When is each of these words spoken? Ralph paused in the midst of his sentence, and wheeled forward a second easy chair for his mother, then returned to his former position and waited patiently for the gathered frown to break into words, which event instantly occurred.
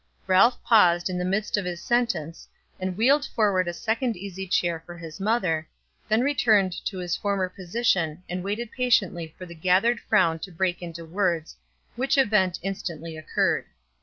Ralph 0.25 0.63
paused 0.63 1.11
in 1.11 1.19
the 1.19 1.23
midst 1.25 1.57
of 1.57 1.65
his 1.65 1.79
sentence, 1.79 2.47
and 2.79 2.97
wheeled 2.97 3.23
forward 3.35 3.67
a 3.67 3.71
second 3.71 4.17
easy 4.17 4.47
chair 4.47 4.81
for 4.83 4.97
his 4.97 5.19
mother, 5.19 5.69
then 6.09 6.21
returned 6.21 6.73
to 6.87 6.97
his 6.97 7.15
former 7.15 7.47
position 7.47 8.23
and 8.27 8.43
waited 8.43 8.71
patiently 8.71 9.35
for 9.37 9.45
the 9.45 9.53
gathered 9.53 9.99
frown 9.99 10.39
to 10.39 10.51
break 10.51 10.81
into 10.81 11.05
words, 11.05 11.55
which 11.95 12.17
event 12.17 12.57
instantly 12.63 13.15
occurred. 13.15 13.65